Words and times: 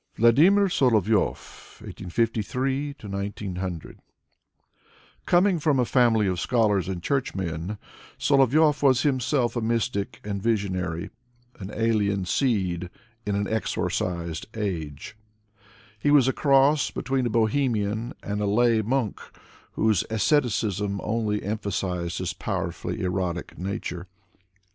Vladimir 0.15 0.65
Solovyov 0.67 1.77
(1853 1.79 2.95
1900) 2.99 3.99
Coming 5.27 5.59
from 5.59 5.79
a 5.79 5.85
family 5.85 6.25
of 6.25 6.39
scholars 6.39 6.87
and 6.87 7.03
churchmen, 7.03 7.77
Solovyov 8.17 8.81
was 8.81 9.03
himself 9.03 9.55
a 9.55 9.61
mystic 9.61 10.19
and 10.23 10.41
visionary: 10.41 11.11
an 11.59 11.69
alien 11.75 12.25
seed 12.25 12.89
in 13.27 13.35
an 13.35 13.45
exor 13.45 13.89
cised 13.93 14.47
age. 14.57 15.15
He 15.99 16.09
was 16.09 16.27
a 16.27 16.33
cross 16.33 16.89
between 16.89 17.27
a 17.27 17.29
Bohemian 17.29 18.13
and 18.23 18.41
a 18.41 18.47
lay 18.47 18.81
monk, 18.81 19.21
whose 19.73 20.03
asceticism 20.09 20.99
only 21.03 21.43
emphasized 21.43 22.17
his 22.17 22.33
powerfully 22.33 23.01
erotic 23.01 23.55
nature. 23.55 24.07